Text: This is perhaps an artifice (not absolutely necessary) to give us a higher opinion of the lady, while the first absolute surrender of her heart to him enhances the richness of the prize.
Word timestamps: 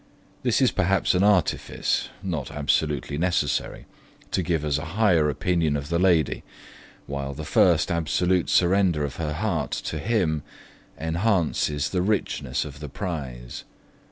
This 0.41 0.63
is 0.63 0.71
perhaps 0.71 1.13
an 1.13 1.21
artifice 1.21 2.09
(not 2.23 2.49
absolutely 2.49 3.19
necessary) 3.19 3.85
to 4.31 4.41
give 4.41 4.65
us 4.65 4.79
a 4.79 4.83
higher 4.97 5.29
opinion 5.29 5.77
of 5.77 5.89
the 5.89 5.99
lady, 5.99 6.43
while 7.05 7.35
the 7.35 7.43
first 7.45 7.91
absolute 7.91 8.49
surrender 8.49 9.03
of 9.03 9.17
her 9.17 9.33
heart 9.33 9.69
to 9.69 9.99
him 9.99 10.41
enhances 10.99 11.89
the 11.91 12.01
richness 12.01 12.65
of 12.65 12.79
the 12.79 12.89
prize. 12.89 13.63